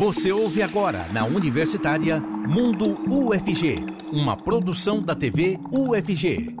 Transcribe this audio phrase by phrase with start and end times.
[0.00, 6.56] Você ouve agora na Universitária Mundo UFG, uma produção da TV UFG.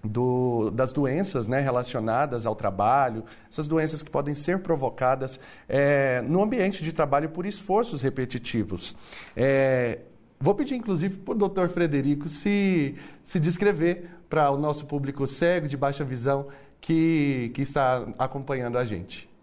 [0.02, 6.42] do, das doenças né, relacionadas ao trabalho, essas doenças que podem ser provocadas é, no
[6.42, 8.94] ambiente de trabalho por esforços repetitivos.
[9.36, 10.00] É,
[10.38, 15.68] vou pedir, inclusive, para o doutor Frederico se, se descrever para o nosso público cego,
[15.68, 16.48] de baixa visão,
[16.80, 19.33] que, que está acompanhando a gente.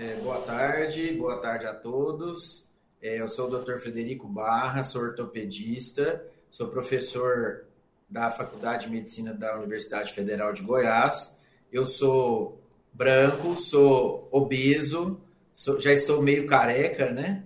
[0.00, 2.66] É, boa tarde, boa tarde a todos.
[3.02, 3.76] É, eu sou o Dr.
[3.76, 7.66] Frederico Barra, sou ortopedista, sou professor
[8.08, 11.38] da Faculdade de Medicina da Universidade Federal de Goiás.
[11.70, 12.62] Eu sou
[12.94, 15.20] branco, sou obeso,
[15.52, 17.44] sou, já estou meio careca, né?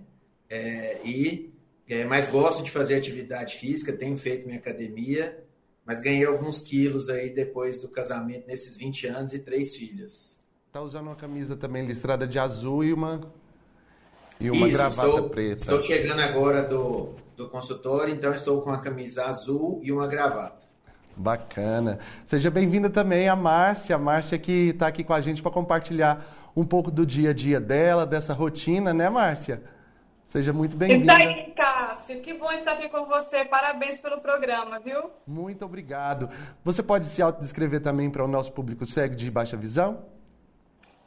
[0.49, 1.53] É, e
[1.89, 5.43] é, mas gosto de fazer atividade física, tenho feito minha academia,
[5.83, 10.44] mas ganhei alguns quilos aí depois do casamento nesses 20 anos e três filhas.
[10.75, 13.21] Tá usando uma camisa também listrada de azul e uma
[14.37, 15.61] e uma Isso, gravata estou, preta.
[15.61, 20.67] Estou chegando agora do, do consultório, então estou com a camisa azul e uma gravata.
[21.15, 21.99] Bacana.
[22.25, 26.51] Seja bem-vinda também a Márcia, a Márcia que está aqui com a gente para compartilhar
[26.53, 29.63] um pouco do dia a dia dela, dessa rotina, né, Márcia?
[30.25, 31.13] Seja muito bem-vinda.
[31.13, 33.45] E daí, Cássio, que bom estar aqui com você.
[33.45, 35.09] Parabéns pelo programa, viu?
[35.25, 36.29] Muito obrigado.
[36.65, 40.13] Você pode se autodescrever também para o nosso público cego de baixa visão?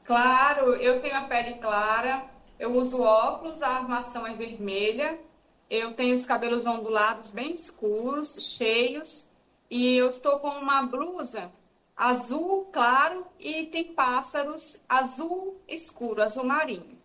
[0.09, 2.25] Claro, eu tenho a pele clara,
[2.59, 5.21] eu uso óculos, a armação é vermelha,
[5.69, 9.29] eu tenho os cabelos ondulados bem escuros, cheios,
[9.69, 11.53] e eu estou com uma blusa
[11.95, 16.98] azul claro e tem pássaros azul escuro, azul marinho.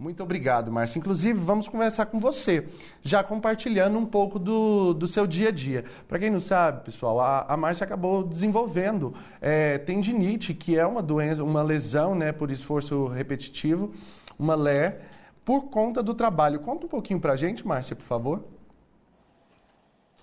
[0.00, 0.98] Muito obrigado, Márcia.
[0.98, 2.66] Inclusive, vamos conversar com você,
[3.02, 5.84] já compartilhando um pouco do, do seu dia a dia.
[6.08, 11.02] Para quem não sabe, pessoal, a, a Márcia acabou desenvolvendo é, tendinite, que é uma
[11.02, 13.92] doença, uma lesão né, por esforço repetitivo,
[14.38, 15.02] uma LER,
[15.44, 16.60] por conta do trabalho.
[16.60, 18.42] Conta um pouquinho para a gente, Márcia, por favor.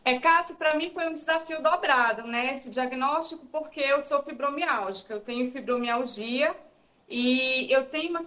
[0.03, 5.13] É, Cássio, para mim foi um desafio dobrado, né, esse diagnóstico, porque eu sou fibromialgica,
[5.13, 6.55] eu tenho fibromialgia
[7.09, 8.21] e eu tenho uma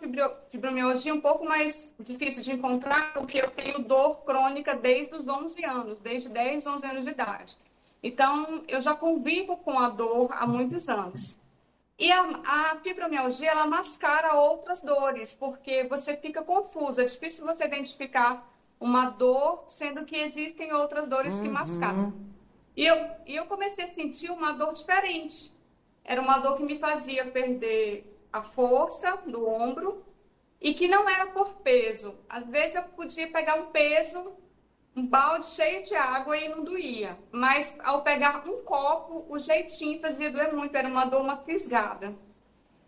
[0.48, 5.62] fibromialgia um pouco mais difícil de encontrar, porque eu tenho dor crônica desde os 11
[5.64, 7.58] anos, desde 10, 11 anos de idade.
[8.02, 11.38] Então, eu já convivo com a dor há muitos anos.
[11.98, 17.02] E a, a fibromialgia, ela mascara outras dores, porque você fica confuso.
[17.02, 21.42] É difícil você identificar uma dor, sendo que existem outras dores uhum.
[21.42, 22.14] que mascaram.
[22.74, 25.52] E eu, e eu comecei a sentir uma dor diferente.
[26.02, 30.04] Era uma dor que me fazia perder a força do ombro
[30.60, 32.14] e que não era por peso.
[32.28, 34.32] Às vezes eu podia pegar um peso,
[34.94, 37.18] um balde cheio de água e não doía.
[37.32, 42.14] Mas ao pegar um copo, o jeitinho fazia doer muito, era uma dor, uma fisgada.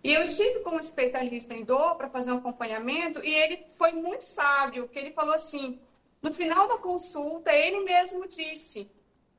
[0.04, 3.92] E eu estive com um especialista em dor para fazer um acompanhamento e ele foi
[3.92, 5.80] muito sábio, que ele falou assim,
[6.20, 8.90] no final da consulta, ele mesmo disse,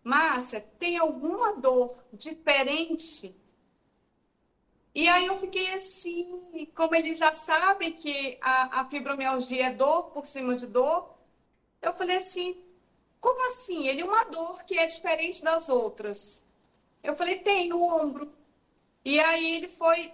[0.03, 3.35] Márcia, tem alguma dor diferente
[4.95, 10.11] e aí eu fiquei assim, como eles já sabem que a, a fibromialgia é dor
[10.11, 11.13] por cima de dor,
[11.81, 12.61] eu falei assim,
[13.19, 13.87] como assim?
[13.87, 16.43] Ele é uma dor que é diferente das outras.
[17.01, 18.31] Eu falei, tem no ombro.
[19.03, 20.11] E aí ele foi,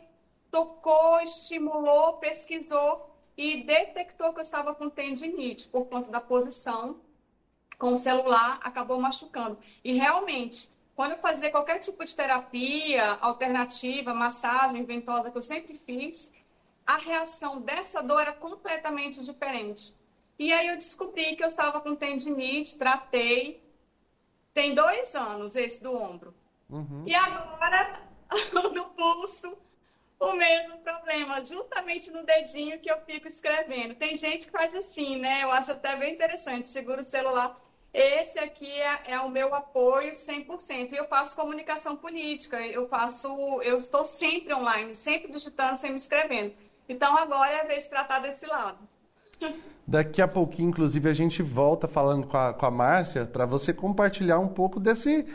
[0.51, 6.99] tocou, estimulou, pesquisou e detectou que eu estava com tendinite por conta da posição
[7.79, 9.57] com o celular, acabou machucando.
[9.83, 15.73] E realmente, quando eu fazia qualquer tipo de terapia alternativa, massagem ventosa que eu sempre
[15.73, 16.29] fiz,
[16.85, 19.95] a reação dessa dor era completamente diferente.
[20.37, 23.63] E aí eu descobri que eu estava com tendinite, tratei.
[24.53, 26.35] Tem dois anos esse do ombro.
[26.69, 27.05] Uhum.
[27.07, 28.01] E agora,
[28.51, 29.57] no pulso,
[30.19, 33.95] o mesmo problema, justamente no dedinho que eu fico escrevendo.
[33.95, 35.45] Tem gente que faz assim, né?
[35.45, 36.67] Eu acho até bem interessante.
[36.67, 37.57] Segura o celular
[37.93, 40.91] esse aqui é, é, o meu apoio 100%.
[40.91, 43.27] E eu faço comunicação política, eu faço,
[43.63, 46.53] eu estou sempre online, sempre digitando, sempre escrevendo.
[46.87, 48.77] Então agora é a vez de tratar desse lado.
[49.87, 53.73] Daqui a pouquinho, inclusive, a gente volta falando com a, com a Márcia para você
[53.73, 55.25] compartilhar um pouco desse,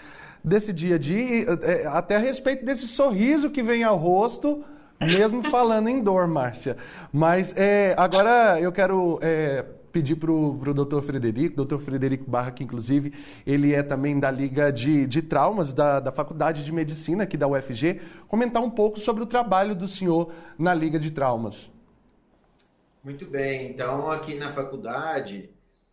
[0.43, 4.65] desse dia a dia, é, até a respeito desse sorriso que vem ao rosto,
[5.01, 6.77] mesmo falando em dor, Márcia.
[7.13, 12.65] Mas é, agora eu quero é, pedir para o doutor Frederico, doutor Frederico Barra, que
[12.65, 13.15] inclusive
[13.47, 17.47] ele é também da Liga de, de Traumas da, da Faculdade de Medicina aqui da
[17.47, 21.71] UFG, comentar um pouco sobre o trabalho do senhor na Liga de Traumas.
[23.05, 25.49] Muito bem, então aqui na faculdade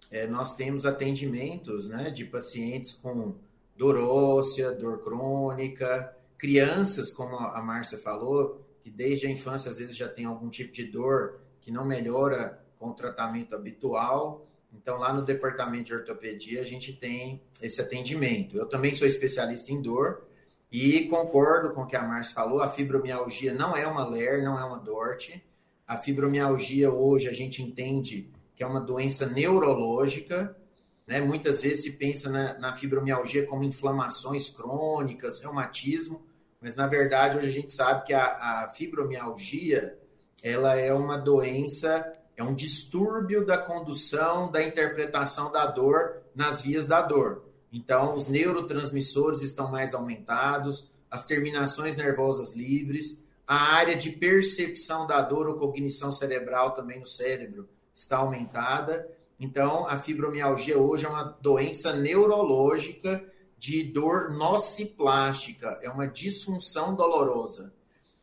[0.09, 3.36] é, nós temos atendimentos né, de pacientes com
[3.77, 9.95] dor óssea, dor crônica, crianças, como a Márcia falou, que desde a infância às vezes
[9.95, 14.48] já tem algum tipo de dor que não melhora com o tratamento habitual.
[14.74, 18.57] Então, lá no departamento de ortopedia, a gente tem esse atendimento.
[18.57, 20.25] Eu também sou especialista em dor
[20.72, 24.60] e concordo com o que a Márcia falou: a fibromialgia não é uma LER, não
[24.60, 25.44] é uma DORT.
[25.88, 30.57] A fibromialgia hoje a gente entende que é uma doença neurológica.
[31.06, 31.22] Né?
[31.22, 36.24] Muitas vezes se pensa na, na fibromialgia como inflamações crônicas, reumatismo,
[36.60, 38.24] mas na verdade hoje a gente sabe que a,
[38.63, 40.00] a fibromialgia
[40.42, 46.88] ela é uma doença é um distúrbio da condução, da interpretação da dor nas vias
[46.88, 47.44] da dor.
[47.72, 55.22] Então, os neurotransmissores estão mais aumentados, as terminações nervosas livres, a área de percepção da
[55.22, 59.10] dor ou cognição cerebral também no cérebro está aumentada.
[59.39, 63.24] Então, a fibromialgia hoje é uma doença neurológica
[63.57, 67.74] de dor nociplástica, é uma disfunção dolorosa.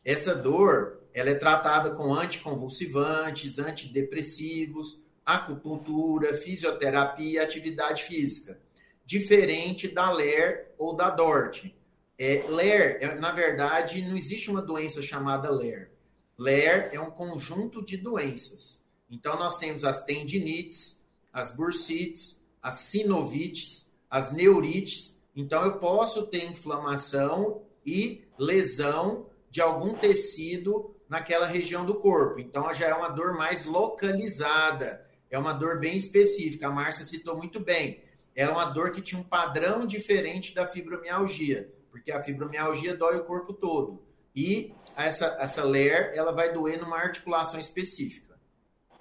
[0.04, 8.60] Essa dor ela é tratada com anticonvulsivantes, antidepressivos, acupuntura, fisioterapia e atividade física.
[9.04, 11.74] Diferente da LER ou da DORT.
[12.16, 15.90] É, LER, é, na verdade, não existe uma doença chamada LER.
[16.38, 18.80] LER é um conjunto de doenças.
[19.10, 25.18] Então, nós temos as tendinites, as bursites, as sinovites, as neurites.
[25.34, 32.38] Então, eu posso ter inflamação e lesão de algum tecido naquela região do corpo.
[32.38, 36.68] Então já é uma dor mais localizada, é uma dor bem específica.
[36.68, 38.02] A Márcia citou muito bem.
[38.34, 43.24] É uma dor que tinha um padrão diferente da fibromialgia, porque a fibromialgia dói o
[43.24, 44.02] corpo todo.
[44.34, 48.38] E essa, essa LER, ela vai doer numa articulação específica.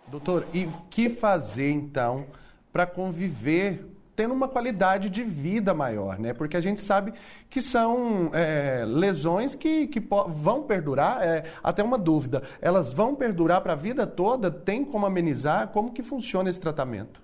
[0.08, 2.28] Doutor, e o que fazer então
[2.72, 3.86] para conviver
[4.18, 6.34] tendo uma qualidade de vida maior, né?
[6.34, 7.14] Porque a gente sabe
[7.52, 13.62] que são é, lesões que, que vão perdurar, é, até uma dúvida, elas vão perdurar
[13.62, 14.50] para a vida toda?
[14.50, 15.68] Tem como amenizar?
[15.68, 17.22] Como que funciona esse tratamento?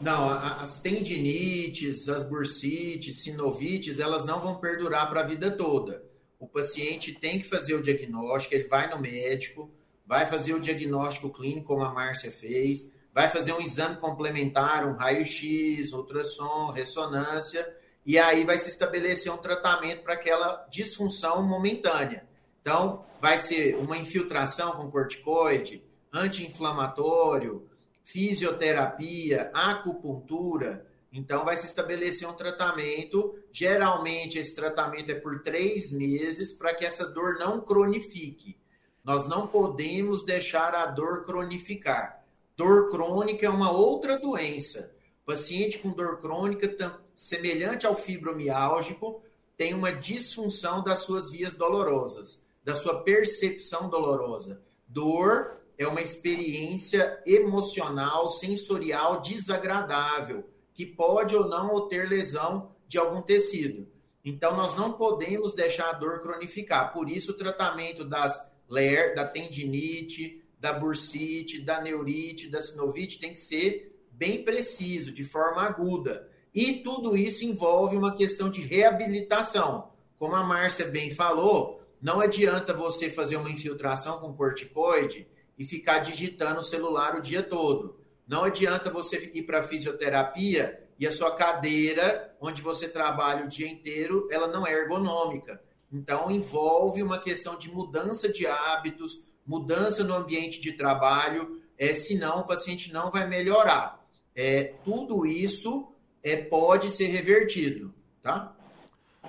[0.00, 6.02] Não, as tendinites, as bursites, sinovites, elas não vão perdurar para a vida toda.
[6.38, 9.70] O paciente tem que fazer o diagnóstico, ele vai no médico,
[10.06, 14.94] vai fazer o diagnóstico clínico, como a Márcia fez, vai fazer um exame complementar, um
[14.94, 17.66] raio-x, ultrassom, ressonância,
[18.04, 22.26] e aí vai se estabelecer um tratamento para aquela disfunção momentânea.
[22.60, 27.68] Então, vai ser uma infiltração com corticoide, anti-inflamatório,
[28.04, 30.86] fisioterapia, acupuntura.
[31.12, 33.38] Então, vai se estabelecer um tratamento.
[33.52, 38.56] Geralmente, esse tratamento é por três meses para que essa dor não cronifique.
[39.04, 42.19] Nós não podemos deixar a dor cronificar.
[42.60, 44.94] Dor crônica é uma outra doença.
[45.24, 49.22] Paciente com dor crônica, semelhante ao fibromiálgico,
[49.56, 54.60] tem uma disfunção das suas vias dolorosas, da sua percepção dolorosa.
[54.86, 63.22] Dor é uma experiência emocional, sensorial desagradável, que pode ou não ter lesão de algum
[63.22, 63.88] tecido.
[64.22, 66.92] Então, nós não podemos deixar a dor cronificar.
[66.92, 68.38] Por isso, o tratamento das
[68.68, 75.24] LER, da tendinite, da bursite, da neurite, da sinovite tem que ser bem preciso, de
[75.24, 76.28] forma aguda.
[76.54, 82.74] E tudo isso envolve uma questão de reabilitação, como a Márcia bem falou, não adianta
[82.74, 85.26] você fazer uma infiltração com corticoide
[85.58, 87.98] e ficar digitando o celular o dia todo.
[88.26, 93.68] Não adianta você ir para fisioterapia e a sua cadeira, onde você trabalha o dia
[93.68, 95.62] inteiro, ela não é ergonômica.
[95.92, 102.38] Então, envolve uma questão de mudança de hábitos, mudança no ambiente de trabalho, é, senão
[102.38, 104.00] o paciente não vai melhorar.
[104.32, 105.88] É, tudo isso
[106.22, 107.92] é, pode ser revertido,
[108.22, 108.52] tá?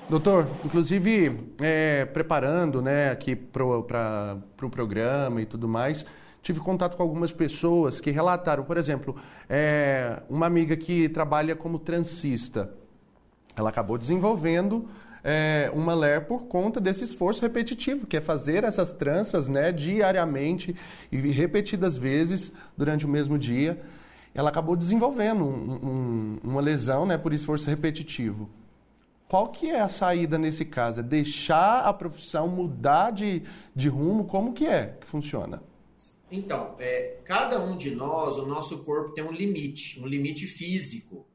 [0.08, 3.84] Doutor, inclusive, é, preparando né, aqui para o
[4.56, 6.06] pro programa e tudo mais,
[6.44, 9.16] tive contato com algumas pessoas que relataram, por exemplo,
[9.50, 12.72] é, uma amiga que trabalha como transista.
[13.56, 14.88] Ela acabou desenvolvendo
[15.24, 20.76] é, uma LER por conta desse esforço repetitivo, que é fazer essas tranças né, diariamente
[21.12, 23.82] e repetidas vezes durante o mesmo dia.
[24.34, 28.50] Ela acabou desenvolvendo um, um, uma lesão né, por esforço repetitivo.
[29.28, 31.00] Qual que é a saída nesse caso?
[31.00, 34.26] É deixar a profissão mudar de, de rumo?
[34.26, 35.62] Como que é que funciona?
[36.30, 41.26] Então, é, cada um de nós, o nosso corpo tem um limite, um limite físico.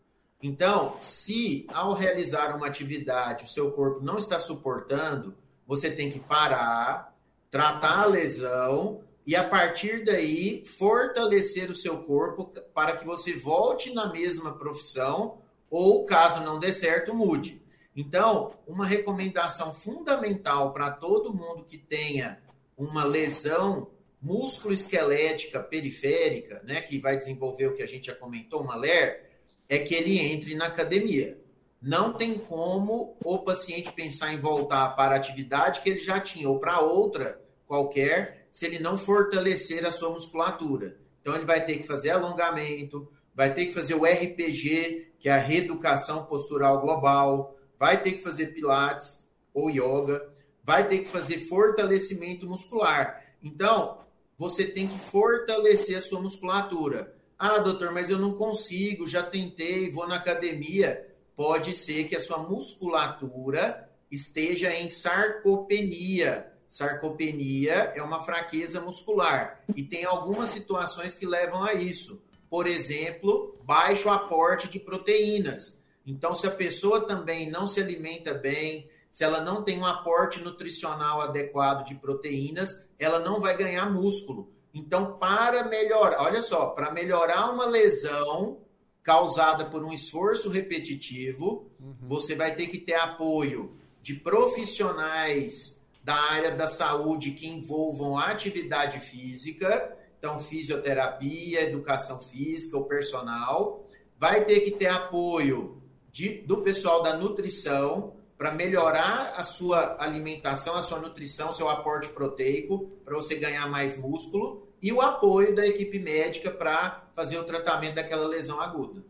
[0.43, 5.35] Então, se ao realizar uma atividade o seu corpo não está suportando,
[5.67, 7.17] você tem que parar,
[7.51, 13.93] tratar a lesão e a partir daí fortalecer o seu corpo para que você volte
[13.93, 15.39] na mesma profissão
[15.69, 17.61] ou, caso não dê certo, mude.
[17.95, 22.39] Então, uma recomendação fundamental para todo mundo que tenha
[22.77, 23.91] uma lesão
[24.21, 29.26] músculo-esquelética periférica, né, que vai desenvolver o que a gente já comentou, uma LER,
[29.69, 31.39] é que ele entre na academia.
[31.81, 36.49] Não tem como o paciente pensar em voltar para a atividade que ele já tinha
[36.49, 40.97] ou para outra qualquer, se ele não fortalecer a sua musculatura.
[41.21, 45.33] Então ele vai ter que fazer alongamento, vai ter que fazer o RPG, que é
[45.33, 50.29] a reeducação postural global, vai ter que fazer pilates ou yoga,
[50.63, 53.23] vai ter que fazer fortalecimento muscular.
[53.43, 53.99] Então,
[54.39, 57.16] você tem que fortalecer a sua musculatura.
[57.39, 61.07] Ah, doutor, mas eu não consigo, já tentei, vou na academia.
[61.37, 66.51] Pode ser que a sua musculatura esteja em sarcopenia.
[66.67, 72.23] Sarcopenia é uma fraqueza muscular e tem algumas situações que levam a isso.
[72.49, 75.79] Por exemplo, baixo aporte de proteínas.
[76.07, 80.41] Então, se a pessoa também não se alimenta bem, se ela não tem um aporte
[80.41, 84.53] nutricional adequado de proteínas, ela não vai ganhar músculo.
[84.77, 88.59] Então, para melhorar, olha só, para melhorar uma lesão
[89.03, 91.97] causada por um esforço repetitivo, uhum.
[92.03, 99.01] você vai ter que ter apoio de profissionais da área da saúde que envolvam atividade
[99.01, 105.81] física, então fisioterapia, educação física, o personal, vai ter que ter apoio
[106.13, 112.11] de, do pessoal da nutrição para melhorar a sua alimentação, a sua nutrição, seu aporte
[112.11, 117.45] proteico, para você ganhar mais músculo e o apoio da equipe médica para fazer o
[117.45, 119.03] tratamento daquela lesão aguda.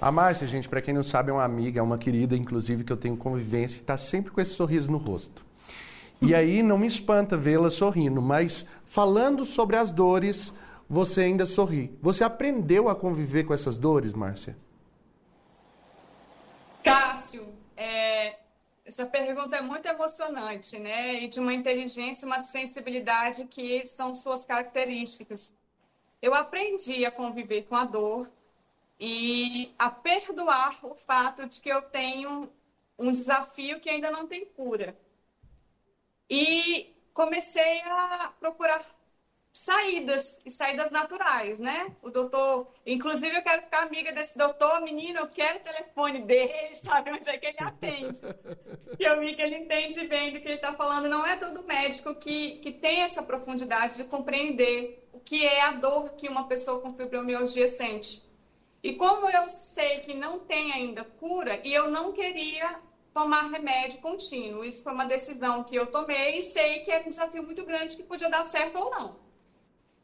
[0.00, 2.92] A Márcia, gente, para quem não sabe, é uma amiga, é uma querida, inclusive, que
[2.92, 5.44] eu tenho convivência, está sempre com esse sorriso no rosto.
[6.20, 10.54] E aí não me espanta vê-la sorrindo, mas falando sobre as dores,
[10.88, 11.96] você ainda sorri.
[12.00, 14.56] Você aprendeu a conviver com essas dores, Márcia?
[16.82, 17.46] Cássio,
[17.76, 18.36] é,
[18.84, 21.22] essa pergunta é muito emocionante, né?
[21.22, 25.54] E de uma inteligência, uma sensibilidade que são suas características.
[26.20, 28.30] Eu aprendi a conviver com a dor
[29.00, 32.50] e a perdoar o fato de que eu tenho
[32.98, 34.96] um desafio que ainda não tem cura.
[36.28, 38.84] E comecei a procurar
[39.54, 41.94] saídas e saídas naturais, né?
[42.02, 46.74] O doutor, inclusive eu quero ficar amiga desse doutor, menino, eu quero o telefone dele,
[46.74, 48.20] sabe onde é que ele atende.
[48.96, 51.08] que eu vi que ele entende bem do que ele está falando.
[51.08, 55.70] Não é todo médico que, que tem essa profundidade de compreender o que é a
[55.70, 58.24] dor que uma pessoa com fibromialgia sente.
[58.82, 62.80] E como eu sei que não tem ainda cura, e eu não queria
[63.14, 64.64] tomar remédio contínuo.
[64.64, 67.96] Isso foi uma decisão que eu tomei e sei que é um desafio muito grande
[67.96, 69.24] que podia dar certo ou não.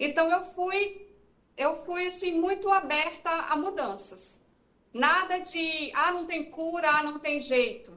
[0.00, 1.06] Então eu fui,
[1.56, 4.40] eu fui assim muito aberta a mudanças.
[4.92, 7.92] Nada de, ah, não tem cura, ah, não tem jeito.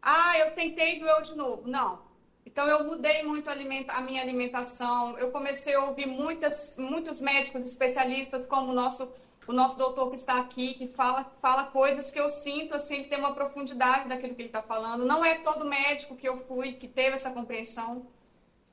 [0.00, 1.68] Ah, eu tentei doeu de novo.
[1.68, 2.02] Não.
[2.46, 5.18] Então eu mudei muito a, minha alimentação.
[5.18, 9.06] Eu comecei a ouvir muitas, muitos médicos especialistas, como o nosso
[9.46, 13.10] o nosso doutor que está aqui, que fala, fala coisas que eu sinto, assim, que
[13.10, 15.04] tem uma profundidade daquilo que ele está falando.
[15.04, 18.06] Não é todo médico que eu fui que teve essa compreensão.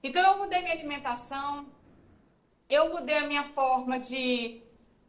[0.01, 1.65] Então, eu mudei minha alimentação,
[2.71, 4.61] eu mudei a minha forma de,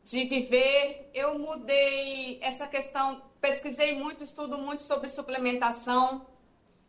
[0.02, 6.26] de viver, eu mudei essa questão, pesquisei muito, estudo muito sobre suplementação.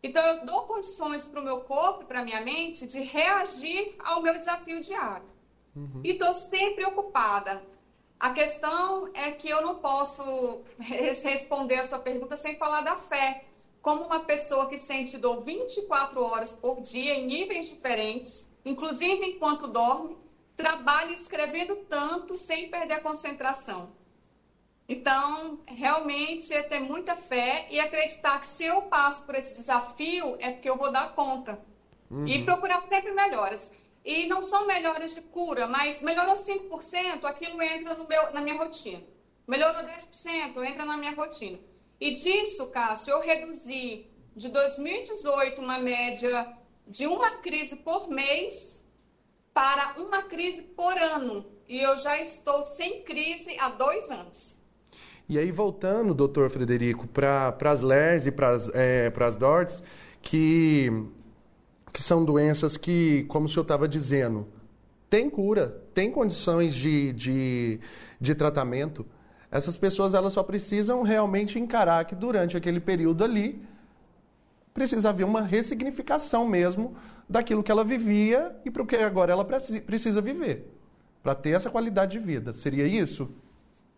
[0.02, 3.94] Então, eu dou condições para o meu corpo e para a minha mente de reagir
[4.00, 5.24] ao meu desafio diário.
[5.76, 6.00] Uhum.
[6.02, 7.62] E estou sempre ocupada.
[8.18, 13.44] A questão é que eu não posso responder a sua pergunta sem falar da fé.
[13.80, 19.68] Como uma pessoa que sente dor 24 horas por dia, em níveis diferentes, inclusive enquanto
[19.68, 20.23] dorme,
[20.56, 23.92] trabalha escrevendo tanto sem perder a concentração.
[24.88, 30.36] Então, realmente é ter muita fé e acreditar que se eu passo por esse desafio
[30.38, 31.58] é porque eu vou dar conta.
[32.10, 32.28] Uhum.
[32.28, 33.72] E procurar sempre melhoras.
[34.04, 38.56] E não são melhoras de cura, mas melhorou 5%, aquilo entra no meu, na minha
[38.56, 39.02] rotina.
[39.46, 41.58] Melhorou 10%, entra na minha rotina.
[41.98, 44.06] E disso, Cássio, eu reduzi
[44.36, 46.54] de 2018 uma média
[46.86, 48.83] de uma crise por mês
[49.54, 51.46] para uma crise por ano.
[51.68, 54.58] E eu já estou sem crise há dois anos.
[55.26, 59.82] E aí, voltando, doutor Frederico, para as LERs e para as é, DORTs,
[60.20, 60.92] que,
[61.90, 64.46] que são doenças que, como o senhor estava dizendo,
[65.08, 67.80] tem cura, tem condições de, de,
[68.20, 69.06] de tratamento.
[69.50, 73.62] Essas pessoas elas só precisam realmente encarar que durante aquele período ali
[74.74, 76.96] precisa haver uma ressignificação mesmo
[77.28, 80.70] daquilo que ela vivia e para o que agora ela precisa viver,
[81.22, 82.52] para ter essa qualidade de vida.
[82.52, 83.30] Seria isso?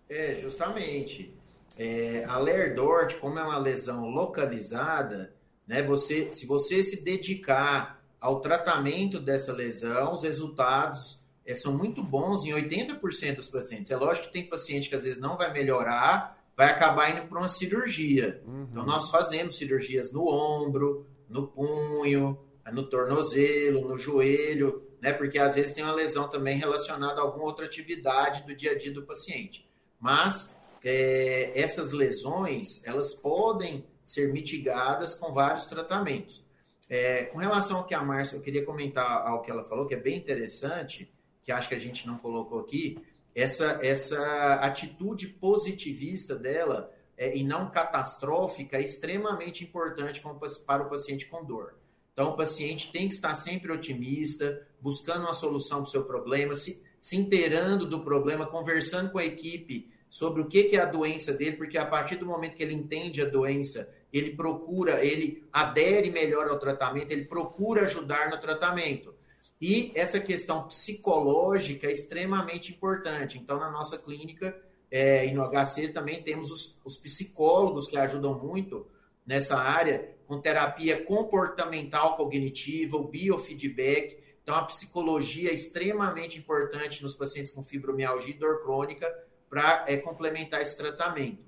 [0.09, 1.35] É, justamente.
[1.79, 5.35] É, a Lerdort, como é uma lesão localizada,
[5.67, 12.03] né, você, se você se dedicar ao tratamento dessa lesão, os resultados é, são muito
[12.03, 13.91] bons em 80% dos pacientes.
[13.91, 17.39] É lógico que tem paciente que às vezes não vai melhorar, vai acabar indo para
[17.39, 18.43] uma cirurgia.
[18.47, 18.67] Uhum.
[18.71, 22.39] Então, nós fazemos cirurgias no ombro, no punho,
[22.73, 25.13] no tornozelo, no joelho, né?
[25.13, 28.79] Porque às vezes tem uma lesão também relacionada a alguma outra atividade do dia a
[28.79, 29.69] dia do paciente.
[30.01, 36.45] Mas é, essas lesões, elas podem ser mitigadas com vários tratamentos.
[36.89, 39.95] É, com relação ao que a Márcia, eu queria comentar ao que ela falou, que
[39.95, 41.13] é bem interessante,
[41.43, 42.99] que acho que a gente não colocou aqui,
[43.35, 50.23] essa, essa atitude positivista dela é, e não catastrófica é extremamente importante
[50.65, 51.75] para o paciente com dor.
[52.17, 56.55] Então, o paciente tem que estar sempre otimista, buscando uma solução para o seu problema,
[56.55, 60.87] se, se inteirando do problema, conversando com a equipe sobre o que, que é a
[60.87, 65.45] doença dele, porque a partir do momento que ele entende a doença, ele procura, ele
[65.53, 69.15] adere melhor ao tratamento, ele procura ajudar no tratamento.
[69.61, 73.37] E essa questão psicológica é extremamente importante.
[73.37, 74.59] Então, na nossa clínica
[74.91, 78.87] é, e no HC também temos os, os psicólogos que ajudam muito
[79.27, 84.19] nessa área, com terapia comportamental cognitiva, o biofeedback.
[84.43, 89.13] Então, a psicologia é extremamente importante nos pacientes com fibromialgia e dor crônica
[89.49, 91.45] para é, complementar esse tratamento.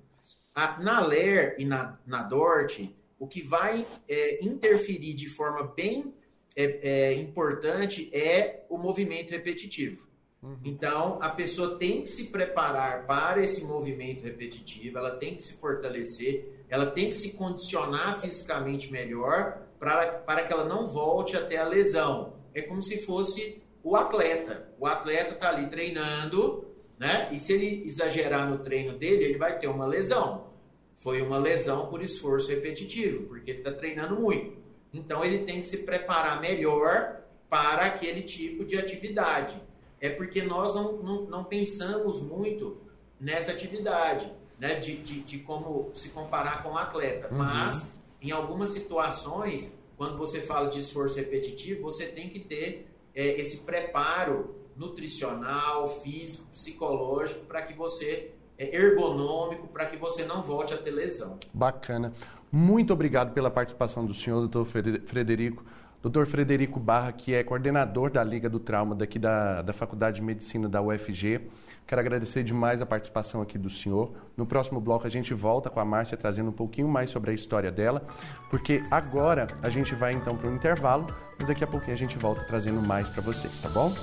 [0.54, 6.14] A, na LER e na, na DORT, o que vai é, interferir de forma bem
[6.56, 10.08] é, é, importante é o movimento repetitivo.
[10.42, 10.58] Uhum.
[10.64, 15.54] Então, a pessoa tem que se preparar para esse movimento repetitivo, ela tem que se
[15.54, 21.56] fortalecer, ela tem que se condicionar fisicamente melhor para, para que ela não volte até
[21.56, 22.34] a lesão.
[22.54, 24.68] É como se fosse o atleta.
[24.78, 26.66] O atleta está ali treinando,
[26.98, 27.28] né?
[27.32, 30.48] E se ele exagerar no treino dele, ele vai ter uma lesão.
[30.96, 34.58] Foi uma lesão por esforço repetitivo, porque ele está treinando muito.
[34.92, 39.60] Então, ele tem que se preparar melhor para aquele tipo de atividade
[40.00, 42.78] é porque nós não, não, não pensamos muito
[43.20, 44.80] nessa atividade, né?
[44.80, 47.28] De, de, de, como se comparar com o atleta.
[47.30, 47.38] Uhum.
[47.38, 53.40] Mas, em algumas situações, quando você fala de esforço repetitivo, você tem que ter é,
[53.40, 60.74] esse preparo nutricional, físico, psicológico, para que você é, ergonômico para que você não volte
[60.74, 61.38] a ter lesão.
[61.54, 62.12] Bacana.
[62.50, 65.64] Muito obrigado pela participação do senhor, doutor Frederico.
[66.02, 66.26] Dr.
[66.26, 70.68] Frederico Barra, que é coordenador da Liga do Trauma daqui da, da Faculdade de Medicina
[70.68, 71.40] da UFG.
[71.88, 74.12] Quero agradecer demais a participação aqui do senhor.
[74.36, 77.34] No próximo bloco a gente volta com a Márcia trazendo um pouquinho mais sobre a
[77.34, 78.02] história dela,
[78.50, 81.06] porque agora a gente vai então para um intervalo,
[81.38, 83.94] mas daqui a pouquinho a gente volta trazendo mais para vocês, tá bom?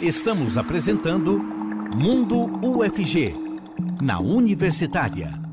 [0.00, 3.34] Estamos apresentando Mundo UFG,
[4.00, 5.43] na Universitária.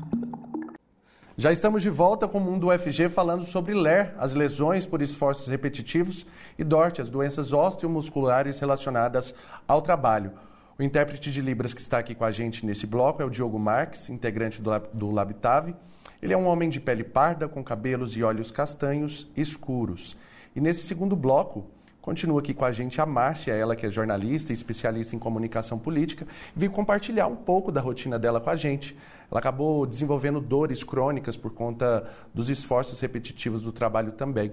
[1.34, 5.48] Já estamos de volta com o Mundo UFG falando sobre LER, as lesões por esforços
[5.48, 6.26] repetitivos,
[6.58, 9.34] e DORT, as doenças osteomusculares relacionadas
[9.66, 10.32] ao trabalho.
[10.78, 13.58] O intérprete de Libras que está aqui com a gente nesse bloco é o Diogo
[13.58, 15.74] Marques, integrante do, do Labitave.
[16.20, 20.14] Ele é um homem de pele parda, com cabelos e olhos castanhos escuros.
[20.54, 21.66] E nesse segundo bloco,
[22.02, 25.78] Continua aqui com a gente a Márcia, ela que é jornalista e especialista em comunicação
[25.78, 28.98] política, veio compartilhar um pouco da rotina dela com a gente.
[29.32, 34.52] Ela acabou desenvolvendo dores crônicas por conta dos esforços repetitivos do trabalho também.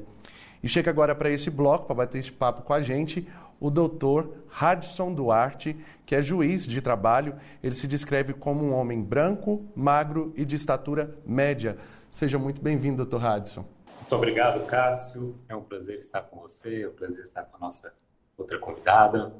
[0.63, 3.27] E chega agora para esse bloco, para bater esse papo com a gente,
[3.59, 7.35] o doutor Radisson Duarte, que é juiz de trabalho.
[7.61, 11.77] Ele se descreve como um homem branco, magro e de estatura média.
[12.09, 13.65] Seja muito bem-vindo, doutor Radisson.
[13.99, 15.35] Muito obrigado, Cássio.
[15.49, 17.93] É um prazer estar com você, é um prazer estar com a nossa
[18.37, 19.33] outra convidada.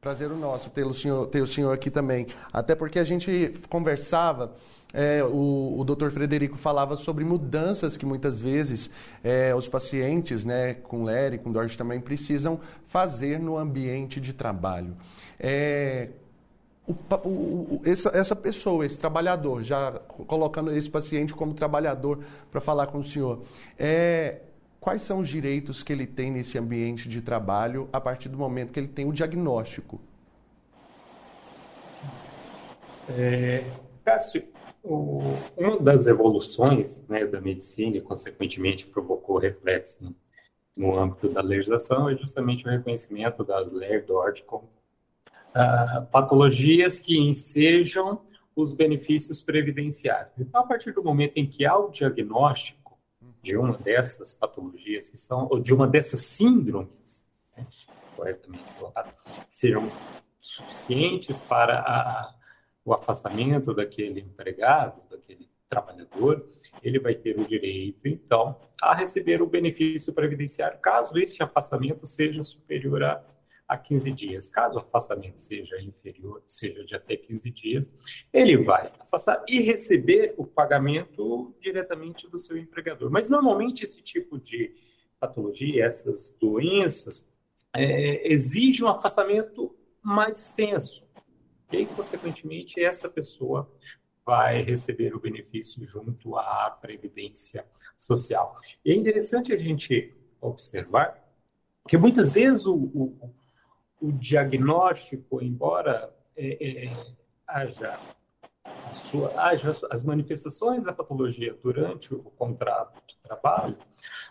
[0.00, 2.26] Prazer o nosso ter o senhor, ter o senhor aqui também.
[2.52, 4.54] Até porque a gente conversava,
[4.92, 8.90] é, o, o doutor Frederico falava sobre mudanças que muitas vezes
[9.24, 14.96] é, os pacientes né, com e com DORT também precisam fazer no ambiente de trabalho.
[15.40, 16.10] É,
[16.86, 19.92] o, o, essa, essa, pessoa, esse trabalhador, já
[20.28, 23.42] colocando esse paciente como trabalhador para falar com o senhor,
[23.76, 24.36] é,
[24.86, 28.72] quais são os direitos que ele tem nesse ambiente de trabalho a partir do momento
[28.72, 30.00] que ele tem o diagnóstico?
[33.08, 33.64] É,
[34.04, 34.44] Cássio,
[34.84, 35.22] o,
[35.56, 40.14] uma das evoluções né, da medicina e, consequentemente, provocou reflexo
[40.76, 44.70] no, âmbito da legislação é justamente o reconhecimento das LER-DORT como
[45.50, 48.20] uh, patologias que ensejam
[48.54, 50.38] os benefícios previdenciários.
[50.38, 52.85] Então, a partir do momento em que há o diagnóstico
[53.46, 57.24] de uma dessas patologias, que são, ou de uma dessas síndromes,
[57.56, 57.64] né,
[58.16, 59.14] corretamente colocado,
[59.48, 59.88] sejam
[60.40, 62.34] suficientes para a,
[62.84, 66.44] o afastamento daquele empregado, daquele trabalhador,
[66.82, 72.42] ele vai ter o direito, então, a receber o benefício previdenciário, caso este afastamento seja
[72.42, 73.22] superior a
[73.68, 74.48] a 15 dias.
[74.48, 77.92] Caso o afastamento seja inferior, seja de até 15 dias,
[78.32, 83.10] ele vai afastar e receber o pagamento diretamente do seu empregador.
[83.10, 84.74] Mas normalmente esse tipo de
[85.18, 87.28] patologia, essas doenças,
[87.74, 91.06] é, exige um afastamento mais extenso.
[91.72, 93.70] E consequentemente, essa pessoa
[94.24, 97.64] vai receber o benefício junto à Previdência
[97.96, 98.56] Social.
[98.84, 101.24] E é interessante a gente observar
[101.88, 103.34] que muitas vezes o, o,
[104.00, 106.96] o diagnóstico, embora é, é,
[107.46, 107.98] haja,
[108.92, 113.76] sua, haja as manifestações da patologia durante o contrato de trabalho,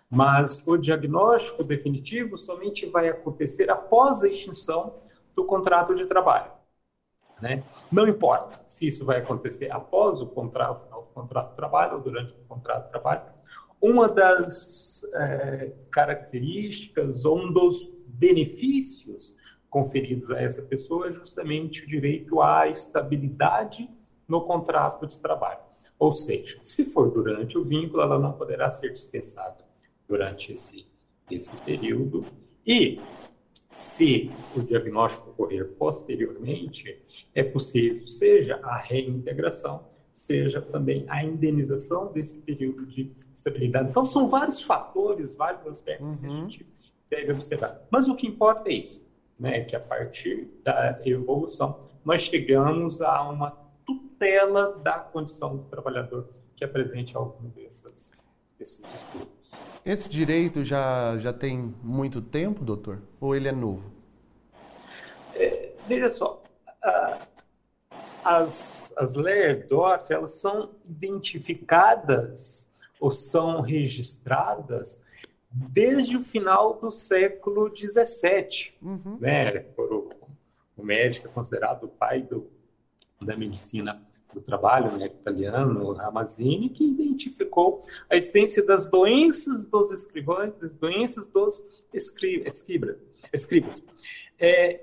[0.10, 5.02] mas o diagnóstico definitivo somente vai acontecer após a extinção
[5.36, 6.52] do contrato de trabalho.
[7.42, 7.64] Né?
[7.92, 12.34] Não importa se isso vai acontecer após o contrato, o contrato de trabalho ou durante
[12.34, 13.24] o contrato de trabalho,
[13.82, 19.36] uma das é, características ou um dos benefícios
[19.76, 23.90] conferidos a essa pessoa é justamente o direito à estabilidade
[24.26, 25.60] no contrato de trabalho.
[26.00, 29.66] Ou seja, se for durante o vínculo, ela não poderá ser dispensada
[30.08, 30.88] durante esse,
[31.30, 32.24] esse período.
[32.66, 33.02] E,
[33.70, 36.98] se o diagnóstico ocorrer posteriormente,
[37.34, 43.90] é possível, seja a reintegração, seja também a indenização desse período de estabilidade.
[43.90, 46.22] Então, são vários fatores, vários aspectos uhum.
[46.22, 46.50] que a uhum.
[46.50, 46.66] gente
[47.10, 47.86] deve observar.
[47.92, 49.05] Mas o que importa é isso
[49.40, 53.52] né, que a partir da evolução nós chegamos a uma
[53.86, 58.12] tutela da condição do trabalhador que apresente algum desses,
[58.58, 59.52] desses distúrbios.
[59.84, 63.02] Esse direito já, já tem muito tempo, doutor?
[63.20, 63.92] Ou ele é novo?
[65.34, 66.42] É, veja só,
[68.26, 72.68] as, as LERDOF, elas são identificadas
[73.00, 75.00] ou são registradas
[75.56, 78.74] desde o final do século XVII.
[78.82, 79.18] Uhum.
[79.20, 79.66] Né?
[79.78, 80.10] O,
[80.78, 82.50] o médico é considerado o pai do,
[83.22, 84.02] da medicina
[84.34, 91.26] do trabalho, né, italiano, Ramazzini, que identificou a existência das doenças dos escrivães, das doenças
[91.30, 91.64] dos
[91.94, 92.98] escri escribas.
[93.32, 93.86] escribas.
[94.38, 94.82] É,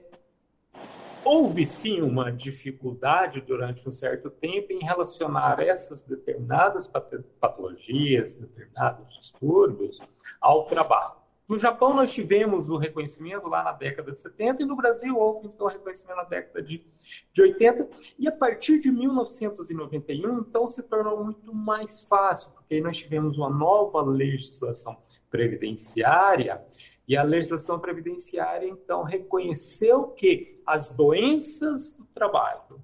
[1.22, 6.90] houve sim uma dificuldade durante um certo tempo em relacionar essas determinadas
[7.38, 10.00] patologias, determinados distúrbios,
[10.42, 11.22] ao trabalho.
[11.48, 15.48] No Japão, nós tivemos o reconhecimento lá na década de 70 e no Brasil houve,
[15.48, 16.84] então, o reconhecimento na década de,
[17.32, 17.88] de 80.
[18.18, 23.50] E a partir de 1991, então, se tornou muito mais fácil, porque nós tivemos uma
[23.50, 24.96] nova legislação
[25.30, 26.62] previdenciária
[27.06, 32.82] e a legislação previdenciária, então, reconheceu que as doenças do trabalho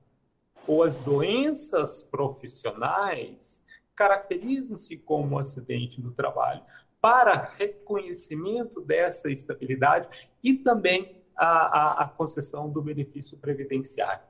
[0.66, 3.62] ou as doenças profissionais
[3.96, 6.62] caracterizam-se como um acidente do trabalho,
[7.00, 10.08] para reconhecimento dessa estabilidade
[10.42, 14.22] e também a, a, a concessão do benefício previdenciário.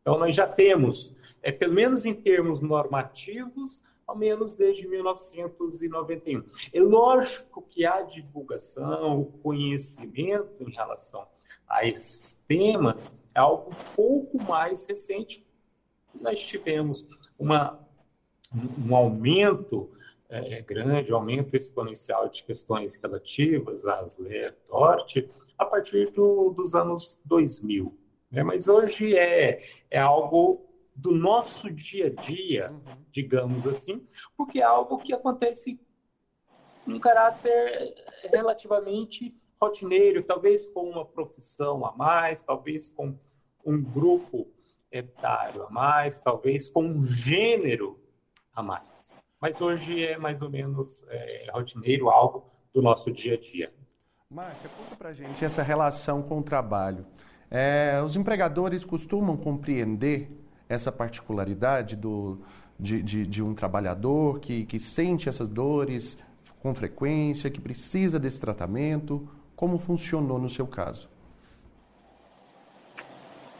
[0.00, 6.42] Então, nós já temos, é, pelo menos em termos normativos, ao menos desde 1991.
[6.72, 11.26] É lógico que a divulgação, o conhecimento em relação
[11.68, 15.46] a esses temas é algo um pouco mais recente,
[16.18, 17.06] nós tivemos
[17.38, 17.78] uma,
[18.52, 19.90] um aumento
[20.28, 25.16] é, grande, um aumento exponencial de questões relativas às leis Dort
[25.56, 27.96] a partir do, dos anos 2000.
[28.30, 28.42] Né?
[28.42, 32.96] Mas hoje é, é algo do nosso dia a dia, uhum.
[33.10, 35.80] digamos assim, porque é algo que acontece
[36.86, 37.94] um caráter
[38.32, 43.18] relativamente rotineiro, talvez com uma profissão a mais, talvez com
[43.64, 44.48] um grupo
[44.90, 48.00] etário a mais, talvez com um gênero
[48.54, 49.17] a mais.
[49.40, 53.72] Mas hoje é mais ou menos é, rotineiro, algo do nosso dia a dia.
[54.30, 57.06] Márcia, conta pra gente essa relação com o trabalho.
[57.50, 60.30] É, os empregadores costumam compreender
[60.68, 62.44] essa particularidade do,
[62.78, 66.18] de, de, de um trabalhador que, que sente essas dores
[66.60, 69.28] com frequência, que precisa desse tratamento?
[69.56, 71.08] Como funcionou no seu caso?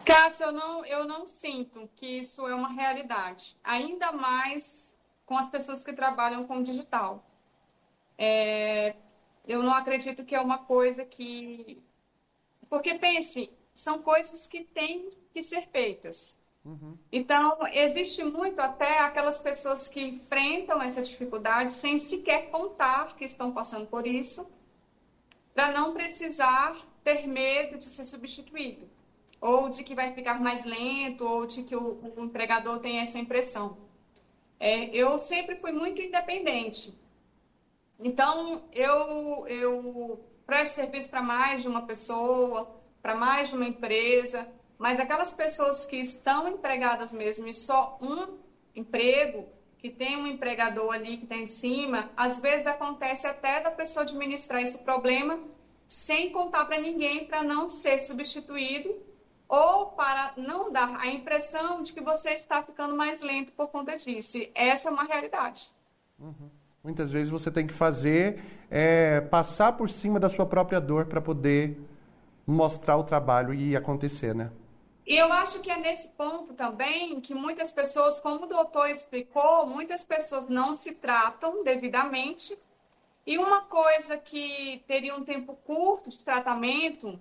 [0.05, 3.57] Cássio, eu não, eu não sinto que isso é uma realidade.
[3.63, 4.88] Ainda mais
[5.29, 7.23] com as pessoas que trabalham com digital.
[8.17, 8.97] É,
[9.47, 11.83] eu não acredito que é uma coisa que.
[12.71, 16.39] Porque pense, são coisas que têm que ser feitas.
[16.65, 16.97] Uhum.
[17.13, 23.53] Então, existe muito até aquelas pessoas que enfrentam essa dificuldade sem sequer contar que estão
[23.53, 24.51] passando por isso,
[25.55, 28.89] para não precisar ter medo de ser substituído,
[29.41, 33.19] ou de que vai ficar mais lento, ou de que o, o empregador tem essa
[33.19, 33.88] impressão.
[34.61, 36.93] É, eu sempre fui muito independente.
[38.01, 44.49] Então, eu, eu presto serviço para mais de uma pessoa, para mais de uma empresa,
[44.79, 48.39] mas aquelas pessoas que estão empregadas mesmo e só um
[48.75, 53.71] emprego, que tem um empregador ali que está em cima, às vezes acontece até da
[53.71, 55.39] pessoa administrar esse problema
[55.87, 58.95] sem contar para ninguém para não ser substituído
[59.49, 63.97] ou para não dar a impressão de que você está ficando mais lento por conta
[63.97, 64.39] disso.
[64.55, 65.71] Essa é uma realidade.
[66.19, 66.51] Uhum.
[66.85, 71.21] Muitas vezes você tem que fazer, é, passar por cima da sua própria dor para
[71.21, 71.79] poder
[72.47, 74.51] mostrar o trabalho e acontecer, né?
[75.07, 79.67] E eu acho que é nesse ponto também que muitas pessoas, como o doutor explicou,
[79.67, 82.57] muitas pessoas não se tratam devidamente.
[83.27, 87.19] E uma coisa que teria um tempo curto de tratamento,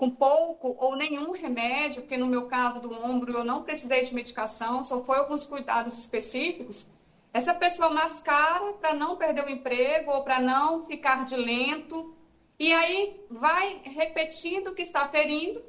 [0.00, 4.14] com pouco ou nenhum remédio, porque no meu caso do ombro eu não precisei de
[4.14, 6.86] medicação, só foi alguns cuidados específicos.
[7.34, 12.16] Essa pessoa mascara para não perder o emprego ou para não ficar de lento.
[12.58, 15.62] E aí vai repetindo o que está ferindo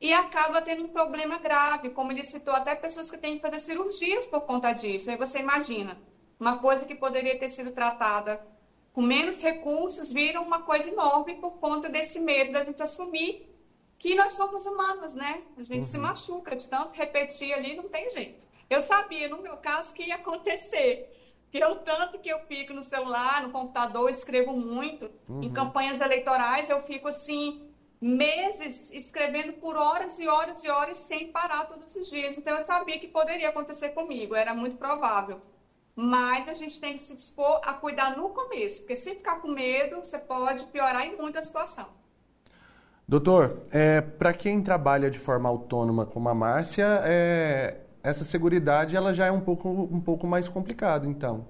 [0.00, 3.58] e acaba tendo um problema grave, como ele citou, até pessoas que têm que fazer
[3.58, 5.10] cirurgias por conta disso.
[5.10, 5.98] Aí você imagina,
[6.40, 8.40] uma coisa que poderia ter sido tratada
[8.94, 13.49] com menos recursos vira uma coisa enorme por conta desse medo da gente assumir
[14.00, 15.42] que nós somos humanos, né?
[15.58, 15.90] A gente uhum.
[15.92, 18.46] se machuca de tanto repetir ali, não tem jeito.
[18.68, 21.12] Eu sabia, no meu caso, que ia acontecer.
[21.50, 25.10] Que eu, tanto que eu fico no celular, no computador, escrevo muito.
[25.28, 25.42] Uhum.
[25.42, 31.30] Em campanhas eleitorais, eu fico assim, meses escrevendo por horas e horas e horas sem
[31.30, 32.38] parar todos os dias.
[32.38, 35.42] Então eu sabia que poderia acontecer comigo, era muito provável.
[35.94, 39.48] Mas a gente tem que se dispor a cuidar no começo, porque se ficar com
[39.48, 41.99] medo, você pode piorar em muita situação.
[43.10, 49.12] Doutor, é, para quem trabalha de forma autônoma como a Márcia, é, essa segurança ela
[49.12, 51.44] já é um pouco, um pouco mais complicado, então.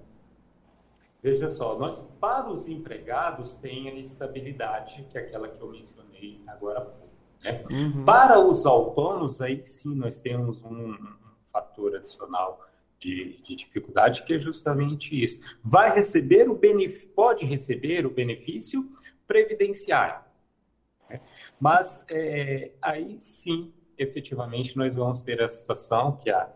[1.22, 6.40] Veja só, nós para os empregados tem a estabilidade, que é aquela que eu mencionei
[6.46, 7.10] agora há pouco.
[7.44, 7.62] Né?
[7.70, 8.04] Uhum.
[8.06, 11.16] Para os autônomos, aí sim nós temos um, um
[11.52, 12.58] fator adicional
[12.98, 15.38] de, de, dificuldade, que é justamente isso.
[15.62, 18.90] Vai receber o benefício, pode receber o benefício
[19.26, 20.29] previdenciário.
[21.60, 26.50] Mas é, aí sim, efetivamente, nós vamos ter a situação que a,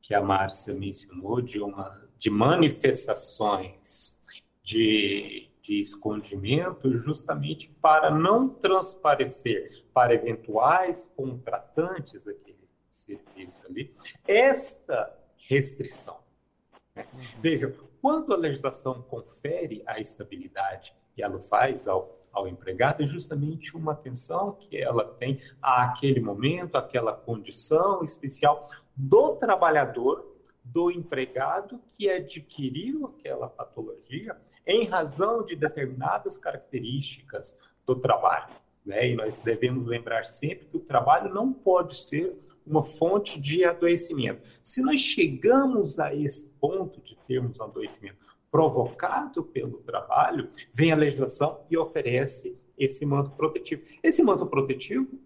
[0.00, 4.16] que a Márcia mencionou de uma de manifestações
[4.62, 13.94] de, de escondimento justamente para não transparecer para eventuais contratantes daquele serviço ali
[14.26, 15.14] esta
[15.48, 16.18] restrição.
[16.94, 17.06] Né?
[17.12, 17.40] Uhum.
[17.40, 23.74] Veja, quando a legislação confere a estabilidade e ela faz ao, ao empregado, é justamente
[23.74, 32.10] uma atenção que ela tem àquele momento, àquela condição especial do trabalhador do empregado que
[32.10, 38.54] adquiriu aquela patologia em razão de determinadas características do trabalho.
[38.84, 39.10] Né?
[39.10, 44.42] E nós devemos lembrar sempre que o trabalho não pode ser uma fonte de adoecimento.
[44.62, 48.25] Se nós chegamos a esse ponto de termos um adoecimento
[48.56, 53.82] provocado pelo trabalho, vem a legislação e oferece esse manto protetivo.
[54.02, 55.20] Esse manto protetivo,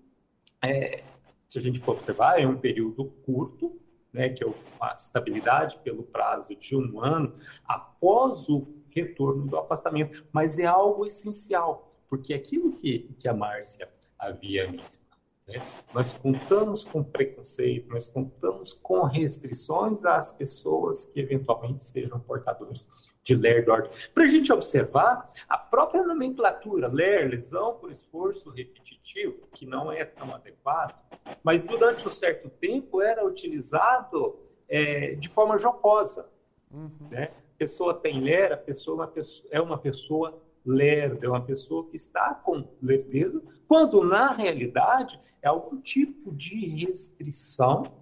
[0.60, 1.04] é,
[1.46, 3.78] se a gente for observar, é um período curto,
[4.12, 10.26] né, que é uma estabilidade pelo prazo de um ano após o retorno do afastamento,
[10.32, 13.88] mas é algo essencial, porque aquilo que, que a Márcia
[14.18, 15.09] havia mencionado,
[15.50, 22.86] né, nós contamos com preconceito, nós contamos com restrições às pessoas que eventualmente sejam portadores
[23.22, 24.10] de LER-DORT.
[24.14, 30.04] Para a gente observar, a própria nomenclatura LER, lesão por esforço repetitivo, que não é
[30.04, 30.94] tão adequado,
[31.42, 36.28] mas durante um certo tempo era utilizado é, de forma jocosa.
[36.70, 37.08] Uhum.
[37.10, 37.24] Né?
[37.54, 39.12] A pessoa tem LER, a pessoa
[39.50, 45.48] é uma pessoa lerda, é uma pessoa que está com lerdeza, quando na realidade é
[45.48, 47.92] algum tipo de restrição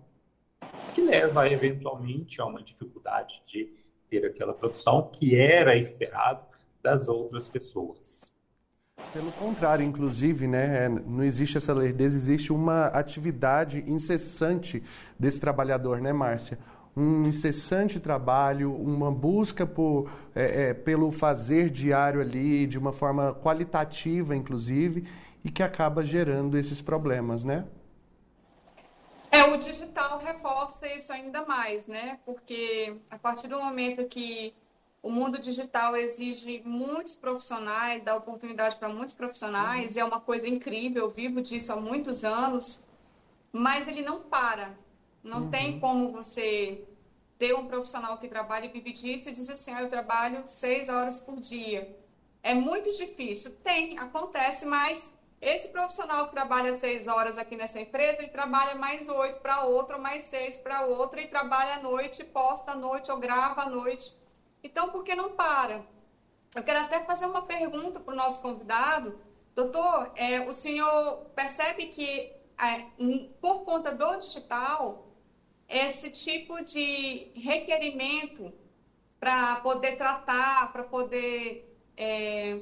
[0.94, 3.71] que leva eventualmente a uma dificuldade de
[4.09, 6.42] ter aquela produção que era esperado
[6.83, 8.33] das outras pessoas.
[9.12, 14.83] Pelo contrário, inclusive, né, é, não existe essa lerdeza, existe uma atividade incessante
[15.18, 16.59] desse trabalhador, né, Márcia?
[16.99, 23.33] Um incessante trabalho, uma busca por, é, é, pelo fazer diário ali, de uma forma
[23.35, 25.09] qualitativa, inclusive,
[25.45, 27.65] e que acaba gerando esses problemas, né?
[29.31, 32.19] É, o digital reforça isso ainda mais, né?
[32.25, 34.53] Porque a partir do momento que
[35.03, 40.03] o mundo digital exige muitos profissionais, dá oportunidade para muitos profissionais, uhum.
[40.03, 42.81] é uma coisa incrível, eu vivo disso há muitos anos,
[43.53, 44.77] mas ele não para.
[45.29, 45.51] Não uhum.
[45.51, 46.88] tem como você
[47.38, 50.88] ter um profissional que trabalha e vive disso e dizer assim, ah, eu trabalho seis
[50.88, 51.97] horas por dia.
[52.43, 53.55] É muito difícil.
[53.62, 59.09] Tem, acontece, mas esse profissional que trabalha seis horas aqui nessa empresa, ele trabalha mais
[59.09, 63.19] oito para outra, mais seis para outra, e trabalha à noite, posta à noite ou
[63.19, 64.17] grava à noite.
[64.64, 65.85] Então, por que não para?
[66.55, 69.21] Eu quero até fazer uma pergunta para o nosso convidado.
[69.55, 72.87] Doutor, é, o senhor percebe que, é,
[73.41, 75.08] por conta do digital,
[75.68, 78.52] esse tipo de requerimento
[79.20, 82.59] para poder tratar, para poder é,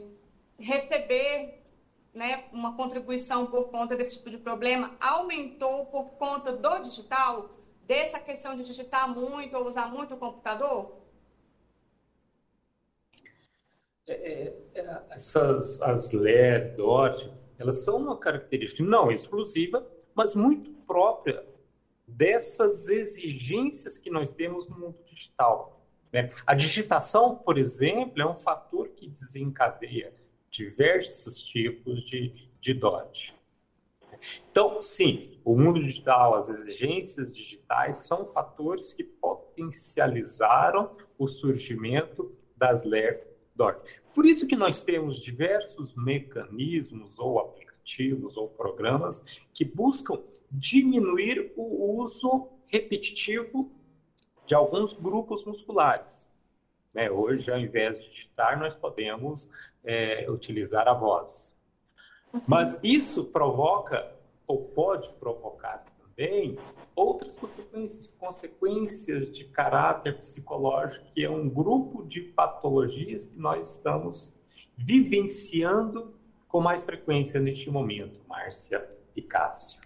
[0.58, 1.62] receber
[2.12, 7.50] né, uma contribuição por conta desse tipo de problema aumentou por conta do digital,
[7.82, 10.96] dessa questão de digitar muito ou usar muito o computador?
[14.08, 20.70] É, é, é essas as LER, DOT, elas são uma característica não exclusiva, mas muito
[20.86, 21.44] própria
[22.06, 25.84] dessas exigências que nós temos no mundo digital.
[26.12, 26.30] Né?
[26.46, 30.14] A digitação, por exemplo, é um fator que desencadeia
[30.50, 33.34] diversos tipos de, de DOT.
[34.50, 42.82] Então, sim, o mundo digital, as exigências digitais são fatores que potencializaram o surgimento das
[42.84, 43.78] LER DOT.
[44.14, 47.65] Por isso que nós temos diversos mecanismos ou aplicativos
[48.37, 50.20] ou programas que buscam
[50.51, 53.70] diminuir o uso repetitivo
[54.46, 56.29] de alguns grupos musculares.
[56.94, 57.11] Né?
[57.11, 59.51] Hoje, ao invés de digitar, nós podemos
[59.85, 61.55] é, utilizar a voz.
[62.46, 64.14] Mas isso provoca,
[64.46, 66.59] ou pode provocar também,
[66.94, 74.35] outras consequências, consequências de caráter psicológico, que é um grupo de patologias que nós estamos
[74.77, 76.15] vivenciando
[76.48, 79.80] com mais frequência neste momento, Márcia e Cássio.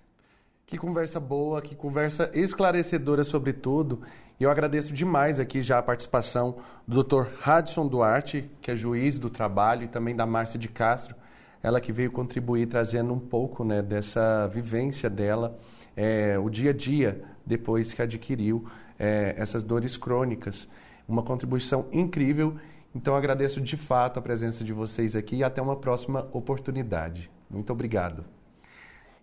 [0.66, 4.02] Que conversa boa, que conversa esclarecedora sobre tudo.
[4.38, 7.26] E eu agradeço demais aqui já a participação do Dr.
[7.40, 11.16] Radson Duarte, que é juiz do trabalho, e também da Márcia de Castro,
[11.62, 15.58] ela que veio contribuir trazendo um pouco né, dessa vivência dela,
[15.96, 18.64] é, o dia a dia depois que adquiriu
[18.98, 20.68] é, essas dores crônicas.
[21.08, 22.56] Uma contribuição incrível.
[22.94, 27.30] Então agradeço de fato a presença de vocês aqui e até uma próxima oportunidade.
[27.48, 28.24] Muito obrigado.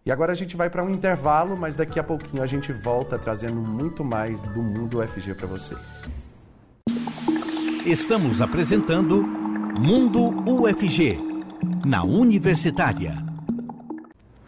[0.06, 3.19] E agora a gente vai para um intervalo, mas daqui a pouquinho a gente volta
[3.19, 5.75] trazendo muito mais do mundo UFG para você.
[7.86, 9.21] Estamos apresentando
[9.77, 11.19] Mundo UFG,
[11.86, 13.27] na Universitária.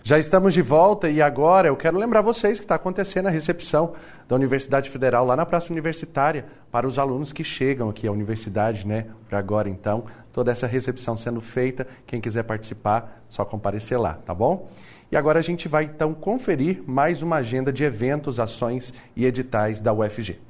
[0.10, 3.94] Já estamos de volta e agora eu quero lembrar vocês que está acontecendo a recepção
[4.28, 8.88] da Universidade Federal lá na Praça Universitária para os alunos que chegam aqui à universidade,
[8.88, 9.06] né?
[9.30, 11.86] Para agora então, toda essa recepção sendo feita.
[12.08, 14.68] Quem quiser participar, só comparecer lá, tá bom?
[15.12, 19.80] E agora a gente vai então conferir mais uma agenda de eventos, ações e editais
[19.80, 20.49] da UFG.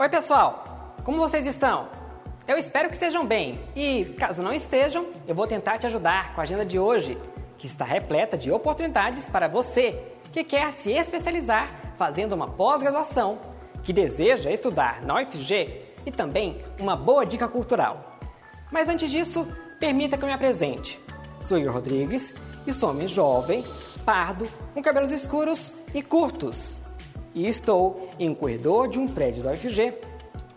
[0.00, 0.94] Oi, pessoal!
[1.02, 1.88] Como vocês estão?
[2.46, 6.40] Eu espero que estejam bem e, caso não estejam, eu vou tentar te ajudar com
[6.40, 7.18] a agenda de hoje,
[7.58, 10.00] que está repleta de oportunidades para você
[10.32, 11.68] que quer se especializar
[11.98, 13.40] fazendo uma pós-graduação
[13.82, 18.20] que deseja estudar na UFG e também uma boa dica cultural.
[18.70, 19.48] Mas antes disso,
[19.80, 21.00] permita que eu me apresente.
[21.40, 23.64] Sou Igor Rodrigues e sou homem jovem,
[24.04, 26.78] pardo, com cabelos escuros e curtos.
[27.34, 29.94] E estou em um corredor de um prédio da UFG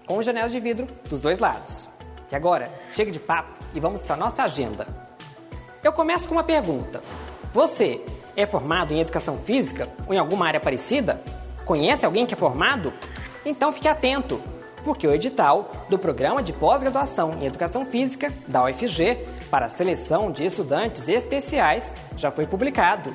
[0.05, 1.89] com janelas de vidro dos dois lados.
[2.31, 4.87] E agora, chega de papo e vamos para nossa agenda.
[5.83, 7.01] Eu começo com uma pergunta.
[7.53, 8.01] Você
[8.35, 11.21] é formado em educação física ou em alguma área parecida?
[11.65, 12.93] Conhece alguém que é formado?
[13.45, 14.39] Então fique atento,
[14.83, 19.17] porque o edital do Programa de Pós-Graduação em Educação Física da UFG
[19.49, 23.13] para a seleção de estudantes especiais já foi publicado.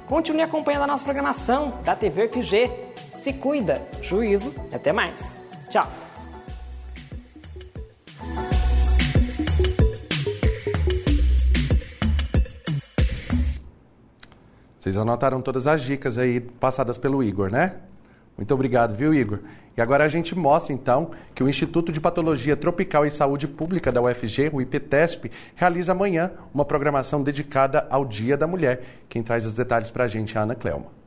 [0.08, 2.72] Continue acompanhando a nossa programação da TV UFG.
[3.26, 5.36] Se cuida, juízo até mais.
[5.68, 5.92] Tchau!
[14.78, 17.78] Vocês anotaram todas as dicas aí passadas pelo Igor, né?
[18.38, 19.40] Muito obrigado, viu, Igor?
[19.76, 23.92] E agora a gente mostra, então, que o Instituto de Patologia Tropical e Saúde Pública
[23.92, 28.84] da UFG, o IPTESP, realiza amanhã uma programação dedicada ao Dia da Mulher.
[29.10, 31.05] Quem traz os detalhes para a gente é a Ana Clelma.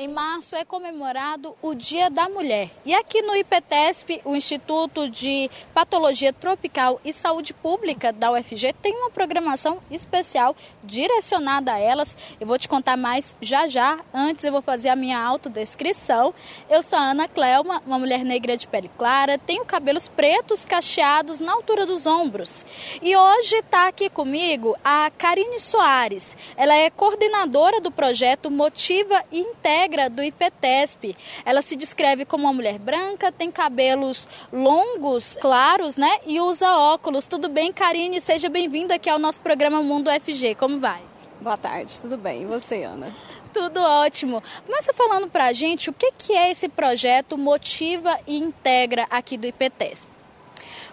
[0.00, 2.70] Em março é comemorado o Dia da Mulher.
[2.86, 8.94] E aqui no IPTESP, o Instituto de Patologia Tropical e Saúde Pública da UFG tem
[8.94, 12.16] uma programação especial direcionada a elas.
[12.38, 13.98] Eu vou te contar mais já já.
[14.14, 16.32] Antes eu vou fazer a minha autodescrição.
[16.70, 21.40] Eu sou a Ana Clelma, uma mulher negra de pele clara, tenho cabelos pretos cacheados
[21.40, 22.64] na altura dos ombros.
[23.02, 26.36] E hoje está aqui comigo a Karine Soares.
[26.56, 31.16] Ela é coordenadora do projeto Motiva e Integra regra do IPTESP.
[31.44, 36.18] Ela se descreve como uma mulher branca, tem cabelos longos, claros, né?
[36.26, 37.26] E usa óculos.
[37.26, 38.20] Tudo bem, Karine?
[38.20, 40.54] Seja bem-vinda aqui ao nosso programa Mundo FG.
[40.56, 41.00] Como vai?
[41.40, 42.42] Boa tarde, tudo bem?
[42.42, 43.14] E você, Ana?
[43.52, 44.42] Tudo ótimo.
[44.66, 49.38] Começa falando para a gente o que, que é esse projeto Motiva e Integra aqui
[49.38, 50.17] do IPTESP.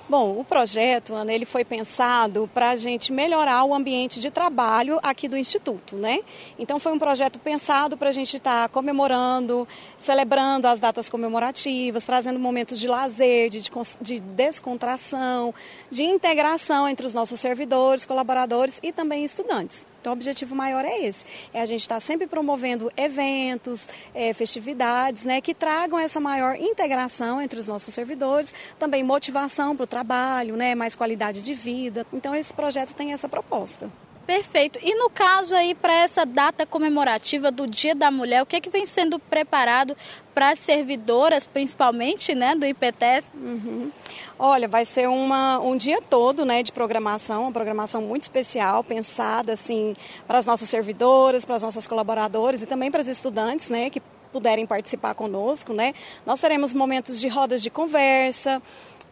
[0.07, 4.99] Bom, o projeto, Ana, ele foi pensado para a gente melhorar o ambiente de trabalho
[5.01, 6.19] aqui do Instituto, né?
[6.59, 12.03] Então foi um projeto pensado para a gente estar tá comemorando, celebrando as datas comemorativas,
[12.03, 13.63] trazendo momentos de lazer, de,
[13.99, 15.51] de descontração,
[15.89, 19.87] de integração entre os nossos servidores, colaboradores e também estudantes.
[20.05, 24.35] Então, o objetivo maior é esse: é a gente estar tá sempre promovendo eventos, é,
[24.35, 29.87] festividades, né, que tragam essa maior integração entre os nossos servidores, também motivação para o
[29.87, 32.05] trabalho, né, mais qualidade de vida.
[32.13, 33.89] Então, esse projeto tem essa proposta.
[34.25, 34.79] Perfeito.
[34.81, 38.61] E no caso aí, para essa data comemorativa do Dia da Mulher, o que, é
[38.61, 39.95] que vem sendo preparado
[40.33, 43.31] para as servidoras, principalmente, né, do IPTES?
[43.35, 43.91] Uhum.
[44.37, 49.53] Olha, vai ser uma, um dia todo né, de programação, uma programação muito especial, pensada
[49.53, 49.95] assim,
[50.27, 54.01] para as nossas servidoras, para as nossas colaboradoras e também para os estudantes né, que
[54.33, 55.71] puderem participar conosco.
[55.71, 55.93] Né?
[56.25, 58.61] Nós teremos momentos de rodas de conversa,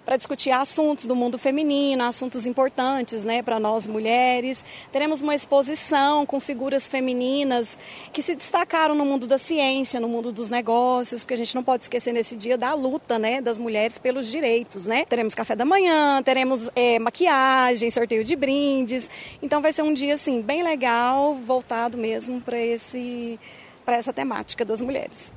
[0.06, 4.64] para discutir assuntos do mundo feminino, assuntos importantes né, para nós mulheres.
[4.92, 7.78] Teremos uma exposição com figuras femininas
[8.12, 11.64] que se destacaram no mundo da ciência, no mundo dos negócios, porque a gente não
[11.64, 14.86] pode esquecer nesse dia da luta né, das mulheres pelos direitos.
[14.86, 15.06] Né?
[15.06, 19.10] Teremos café da manhã, teremos é, maquiagem, sorteio de brindes.
[19.42, 23.40] Então vai ser um dia assim, bem legal, voltado mesmo para esse
[23.86, 25.32] para essa temática das mulheres.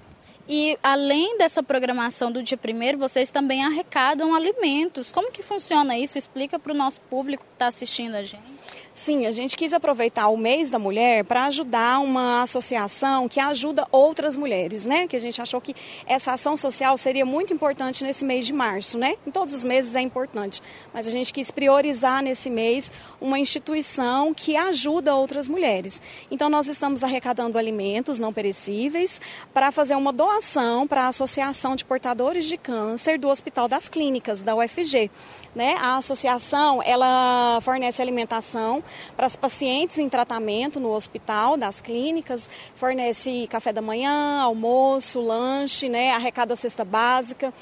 [0.49, 5.11] E além dessa programação do dia primeiro, vocês também arrecadam alimentos.
[5.11, 6.17] Como que funciona isso?
[6.17, 8.56] Explica para o nosso público que está assistindo a gente.
[8.97, 13.87] Sim, a gente quis aproveitar o mês da mulher para ajudar uma associação que ajuda
[13.93, 15.07] outras mulheres, né?
[15.07, 15.77] Que a gente achou que
[16.07, 19.17] essa ação social seria muito importante nesse mês de março, né?
[19.27, 20.63] Em todos os meses é importante,
[20.95, 22.91] mas a gente quis priorizar nesse mês
[23.21, 26.01] uma instituição que ajuda outras mulheres.
[26.31, 29.21] Então nós estamos arrecadando alimentos não perecíveis
[29.53, 34.43] para fazer uma doação para a Associação de Portadores de Câncer do Hospital das Clínicas
[34.43, 35.11] da UFG.
[35.55, 35.77] Né?
[35.81, 38.83] A associação ela fornece alimentação
[39.17, 45.89] para as pacientes em tratamento no hospital, das clínicas, fornece café da manhã, almoço, lanche,
[45.89, 46.13] né?
[46.13, 47.53] arrecada cesta básica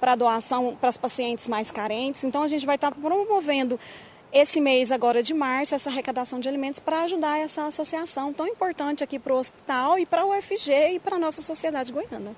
[0.00, 2.24] para doação para as pacientes mais carentes.
[2.24, 3.78] Então a gente vai estar promovendo
[4.32, 9.04] esse mês agora de março essa arrecadação de alimentos para ajudar essa associação tão importante
[9.04, 12.34] aqui para o hospital e para o UFG e para a nossa sociedade goiana.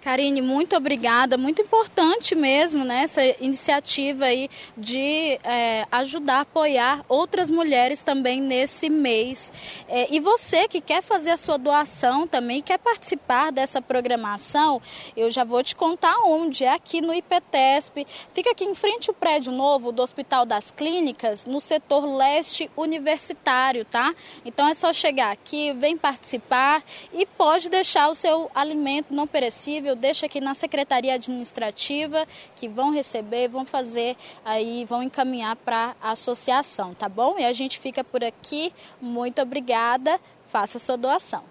[0.00, 1.36] Karine, muito obrigada.
[1.36, 8.88] Muito importante mesmo né, essa iniciativa aí de é, ajudar, apoiar outras mulheres também nesse
[8.88, 9.52] mês.
[9.88, 14.80] É, e você que quer fazer a sua doação também, quer participar dessa programação,
[15.16, 16.64] eu já vou te contar onde.
[16.64, 18.06] É aqui no IPTESP.
[18.32, 23.84] Fica aqui em frente ao prédio novo do Hospital das Clínicas, no setor leste universitário,
[23.84, 24.14] tá?
[24.44, 29.95] Então é só chegar aqui, vem participar e pode deixar o seu alimento não perecível
[29.96, 36.12] deixa aqui na Secretaria Administrativa, que vão receber, vão fazer aí, vão encaminhar para a
[36.12, 37.36] associação, tá bom?
[37.38, 38.72] E a gente fica por aqui.
[39.00, 40.20] Muito obrigada.
[40.48, 41.42] Faça sua doação.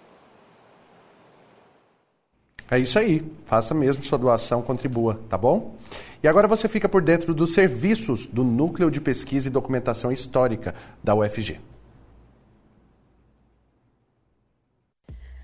[2.69, 3.23] É isso aí.
[3.45, 5.75] Faça mesmo sua doação, contribua, tá bom?
[6.23, 10.73] E agora você fica por dentro dos serviços do Núcleo de Pesquisa e Documentação Histórica
[11.03, 11.59] da UFG.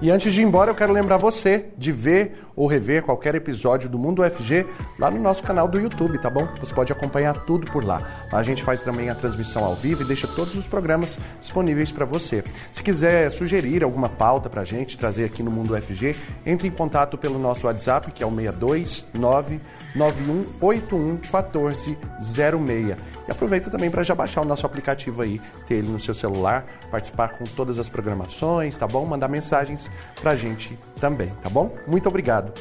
[0.00, 3.88] E antes de ir embora, eu quero lembrar você de ver ou rever qualquer episódio
[3.88, 4.66] do Mundo UFG
[4.98, 6.48] lá no nosso canal do YouTube, tá bom?
[6.60, 8.26] Você pode acompanhar tudo por lá.
[8.30, 12.04] A gente faz também a transmissão ao vivo e deixa todos os programas disponíveis para
[12.04, 12.42] você.
[12.72, 16.70] Se quiser sugerir alguma pauta para a gente trazer aqui no Mundo UFG, entre em
[16.70, 19.60] contato pelo nosso WhatsApp, que é o 629
[19.94, 22.96] 9181 1406.
[23.28, 26.64] E aproveita também para já baixar o nosso aplicativo aí, ter ele no seu celular,
[26.90, 29.04] participar com todas as programações, tá bom?
[29.04, 29.90] Mandar mensagens
[30.20, 31.74] para a gente também, tá bom?
[31.88, 32.52] Muito obrigado.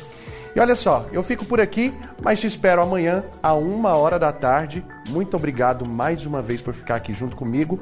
[0.56, 4.34] E olha só, eu fico por aqui, mas te espero amanhã, a uma hora da
[4.34, 4.84] tarde.
[5.10, 7.80] Muito obrigado mais uma vez por ficar aqui junto comigo.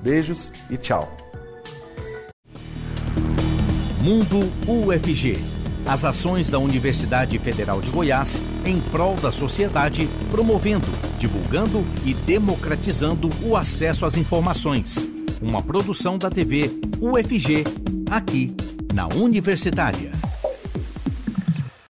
[0.00, 1.12] Beijos e tchau.
[4.00, 10.86] Mundo UFG as ações da Universidade Federal de Goiás em prol da sociedade, promovendo,
[11.18, 15.08] divulgando e democratizando o acesso às informações.
[15.42, 16.70] Uma produção da TV
[17.00, 17.64] UFG,
[18.08, 18.54] aqui
[18.92, 20.10] na Universitária.